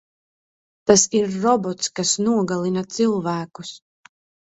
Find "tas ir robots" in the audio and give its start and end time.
0.91-1.91